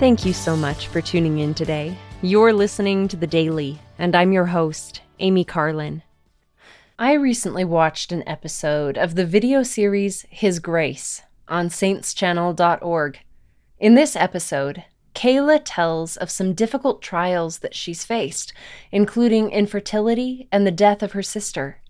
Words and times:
Thank 0.00 0.24
you 0.24 0.32
so 0.32 0.56
much 0.56 0.86
for 0.86 1.02
tuning 1.02 1.40
in 1.40 1.52
today. 1.52 1.94
You're 2.22 2.54
listening 2.54 3.06
to 3.08 3.18
The 3.18 3.26
Daily, 3.26 3.78
and 3.98 4.16
I'm 4.16 4.32
your 4.32 4.46
host, 4.46 5.02
Amy 5.18 5.44
Carlin. 5.44 6.02
I 6.98 7.12
recently 7.12 7.66
watched 7.66 8.10
an 8.10 8.26
episode 8.26 8.96
of 8.96 9.14
the 9.14 9.26
video 9.26 9.62
series 9.62 10.24
His 10.30 10.58
Grace 10.58 11.20
on 11.48 11.68
saintschannel.org. 11.68 13.18
In 13.78 13.94
this 13.94 14.16
episode, 14.16 14.84
Kayla 15.14 15.60
tells 15.66 16.16
of 16.16 16.30
some 16.30 16.54
difficult 16.54 17.02
trials 17.02 17.58
that 17.58 17.74
she's 17.74 18.02
faced, 18.02 18.54
including 18.90 19.50
infertility 19.50 20.48
and 20.50 20.66
the 20.66 20.70
death 20.70 21.02
of 21.02 21.12
her 21.12 21.22
sister. 21.22 21.82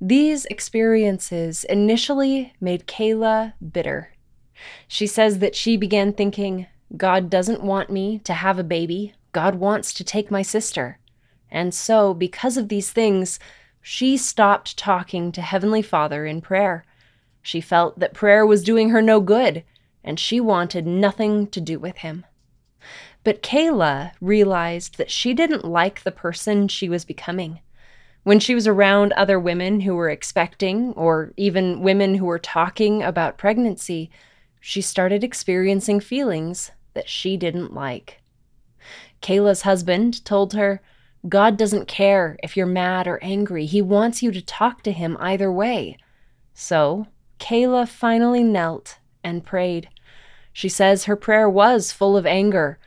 These 0.00 0.44
experiences 0.44 1.64
initially 1.64 2.52
made 2.60 2.86
Kayla 2.86 3.54
bitter. 3.72 4.12
She 4.86 5.08
says 5.08 5.40
that 5.40 5.56
she 5.56 5.76
began 5.76 6.12
thinking, 6.12 6.68
God 6.96 7.30
doesn't 7.30 7.62
want 7.62 7.90
me 7.90 8.18
to 8.20 8.34
have 8.34 8.58
a 8.58 8.64
baby. 8.64 9.14
God 9.32 9.54
wants 9.54 9.94
to 9.94 10.04
take 10.04 10.30
my 10.30 10.42
sister. 10.42 10.98
And 11.50 11.72
so, 11.72 12.12
because 12.12 12.56
of 12.56 12.68
these 12.68 12.90
things, 12.90 13.38
she 13.80 14.16
stopped 14.16 14.76
talking 14.76 15.32
to 15.32 15.42
Heavenly 15.42 15.82
Father 15.82 16.26
in 16.26 16.40
prayer. 16.40 16.84
She 17.40 17.60
felt 17.60 17.98
that 17.98 18.14
prayer 18.14 18.44
was 18.44 18.62
doing 18.62 18.90
her 18.90 19.00
no 19.00 19.20
good, 19.20 19.64
and 20.04 20.20
she 20.20 20.40
wanted 20.40 20.86
nothing 20.86 21.46
to 21.48 21.60
do 21.60 21.78
with 21.78 21.98
Him. 21.98 22.26
But 23.24 23.42
Kayla 23.42 24.12
realized 24.20 24.98
that 24.98 25.10
she 25.10 25.32
didn't 25.32 25.64
like 25.64 26.02
the 26.02 26.12
person 26.12 26.68
she 26.68 26.88
was 26.88 27.04
becoming. 27.04 27.60
When 28.22 28.38
she 28.38 28.54
was 28.54 28.68
around 28.68 29.12
other 29.12 29.38
women 29.38 29.80
who 29.80 29.94
were 29.94 30.10
expecting, 30.10 30.92
or 30.92 31.32
even 31.36 31.82
women 31.82 32.16
who 32.16 32.26
were 32.26 32.38
talking 32.38 33.02
about 33.02 33.38
pregnancy, 33.38 34.10
she 34.60 34.80
started 34.80 35.24
experiencing 35.24 35.98
feelings 35.98 36.70
that 36.94 37.08
she 37.08 37.36
didn't 37.36 37.74
like. 37.74 38.20
Kayla's 39.20 39.62
husband 39.62 40.24
told 40.24 40.52
her, 40.52 40.80
God 41.28 41.56
doesn't 41.56 41.86
care 41.86 42.36
if 42.42 42.56
you're 42.56 42.66
mad 42.66 43.06
or 43.06 43.22
angry. 43.22 43.66
He 43.66 43.80
wants 43.80 44.22
you 44.22 44.32
to 44.32 44.42
talk 44.42 44.82
to 44.82 44.92
him 44.92 45.16
either 45.20 45.52
way. 45.52 45.96
So, 46.52 47.06
Kayla 47.38 47.88
finally 47.88 48.42
knelt 48.42 48.98
and 49.22 49.44
prayed. 49.44 49.88
She 50.52 50.68
says 50.68 51.04
her 51.04 51.16
prayer 51.16 51.48
was 51.48 51.92
full 51.92 52.16
of 52.16 52.26
anger, 52.26 52.78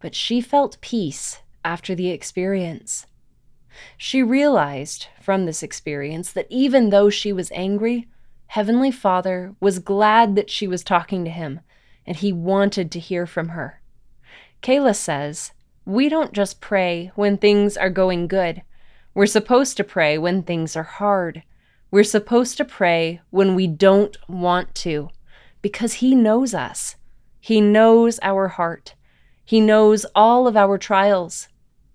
but 0.00 0.14
she 0.14 0.40
felt 0.40 0.80
peace 0.80 1.40
after 1.64 1.94
the 1.94 2.10
experience. 2.10 3.06
She 3.96 4.22
realized 4.22 5.06
from 5.20 5.46
this 5.46 5.62
experience 5.62 6.32
that 6.32 6.46
even 6.50 6.90
though 6.90 7.10
she 7.10 7.32
was 7.32 7.50
angry, 7.52 8.08
Heavenly 8.48 8.90
Father 8.90 9.54
was 9.60 9.78
glad 9.78 10.36
that 10.36 10.50
she 10.50 10.68
was 10.68 10.84
talking 10.84 11.24
to 11.24 11.30
him, 11.30 11.60
and 12.06 12.16
he 12.16 12.32
wanted 12.32 12.90
to 12.90 12.98
hear 12.98 13.26
from 13.26 13.48
her. 13.48 13.80
Kayla 14.62 14.94
says, 14.94 15.52
We 15.84 16.08
don't 16.08 16.32
just 16.32 16.60
pray 16.60 17.12
when 17.14 17.36
things 17.36 17.76
are 17.76 17.90
going 17.90 18.28
good. 18.28 18.62
We're 19.14 19.26
supposed 19.26 19.76
to 19.76 19.84
pray 19.84 20.18
when 20.18 20.42
things 20.42 20.76
are 20.76 20.82
hard. 20.82 21.42
We're 21.90 22.04
supposed 22.04 22.56
to 22.56 22.64
pray 22.64 23.20
when 23.30 23.54
we 23.54 23.66
don't 23.66 24.16
want 24.28 24.74
to, 24.76 25.10
because 25.62 25.94
He 25.94 26.14
knows 26.14 26.54
us. 26.54 26.96
He 27.40 27.60
knows 27.60 28.18
our 28.22 28.48
heart. 28.48 28.94
He 29.44 29.60
knows 29.60 30.06
all 30.14 30.48
of 30.48 30.56
our 30.56 30.78
trials, 30.78 31.48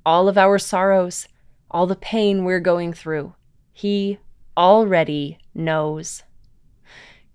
all 0.06 0.30
of 0.30 0.38
our 0.38 0.60
sorrows, 0.60 1.28
all 1.72 1.88
the 1.88 1.96
pain 1.96 2.46
we're 2.46 2.60
going 2.60 2.94
through. 2.94 3.34
He 3.74 4.20
already 4.56 5.40
knows. 5.54 6.24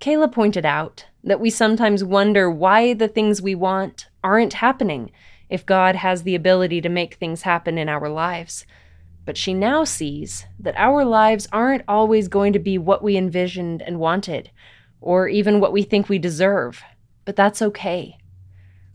Kayla 0.04 0.30
pointed 0.30 0.66
out 0.66 1.06
that 1.22 1.40
we 1.40 1.48
sometimes 1.48 2.04
wonder 2.04 2.50
why 2.50 2.92
the 2.92 3.08
things 3.08 3.40
we 3.40 3.54
want 3.54 4.08
aren't 4.22 4.54
happening 4.54 5.10
if 5.48 5.64
God 5.64 5.96
has 5.96 6.22
the 6.22 6.34
ability 6.34 6.80
to 6.82 6.88
make 6.88 7.14
things 7.14 7.42
happen 7.42 7.78
in 7.78 7.88
our 7.88 8.08
lives. 8.08 8.66
But 9.24 9.38
she 9.38 9.54
now 9.54 9.84
sees 9.84 10.44
that 10.58 10.76
our 10.76 11.04
lives 11.04 11.48
aren't 11.52 11.84
always 11.88 12.28
going 12.28 12.52
to 12.52 12.58
be 12.58 12.76
what 12.76 13.02
we 13.02 13.16
envisioned 13.16 13.80
and 13.80 13.98
wanted, 13.98 14.50
or 15.00 15.26
even 15.28 15.60
what 15.60 15.72
we 15.72 15.82
think 15.82 16.08
we 16.08 16.18
deserve 16.18 16.82
but 17.24 17.36
that's 17.36 17.62
okay. 17.62 18.18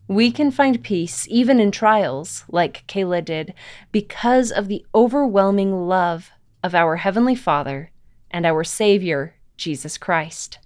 We 0.07 0.31
can 0.31 0.51
find 0.51 0.83
peace 0.83 1.27
even 1.29 1.59
in 1.59 1.71
trials, 1.71 2.45
like 2.49 2.85
Kayla 2.87 3.23
did, 3.23 3.53
because 3.91 4.51
of 4.51 4.67
the 4.67 4.85
overwhelming 4.93 5.87
love 5.87 6.31
of 6.63 6.73
our 6.73 6.97
Heavenly 6.97 7.35
Father 7.35 7.91
and 8.31 8.45
our 8.45 8.63
Savior, 8.63 9.35
Jesus 9.57 9.97
Christ. 9.97 10.59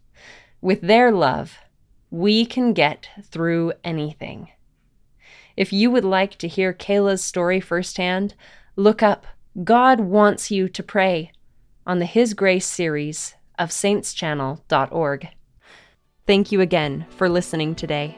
With 0.63 0.79
their 0.79 1.12
love, 1.12 1.57
we 2.09 2.46
can 2.46 2.72
get 2.72 3.09
through 3.22 3.74
anything. 3.84 4.47
If 5.57 5.74
you 5.74 5.91
would 5.91 6.06
like 6.06 6.38
to 6.38 6.47
hear 6.47 6.72
Kayla's 6.72 7.22
story 7.22 7.59
firsthand, 7.59 8.34
look 8.78 9.03
up 9.03 9.28
God 9.66 10.00
Wants 10.00 10.52
You 10.52 10.69
to 10.69 10.81
Pray 10.81 11.34
on 11.85 12.00
the 12.00 12.06
His 12.06 12.34
Grace 12.34 12.66
series 12.66 13.35
of 13.59 13.72
saintschannel.org. 13.72 15.28
Thank 16.25 16.53
you 16.53 16.62
again 16.62 17.07
for 17.09 17.28
listening 17.28 17.75
today. 17.75 18.18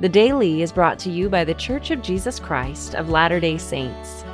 The 0.00 0.08
Daily 0.08 0.62
is 0.62 0.70
brought 0.70 1.00
to 1.00 1.10
you 1.10 1.28
by 1.28 1.42
The 1.42 1.54
Church 1.54 1.90
of 1.90 2.02
Jesus 2.02 2.38
Christ 2.38 2.94
of 2.94 3.08
Latter 3.08 3.40
day 3.40 3.58
Saints. 3.58 4.24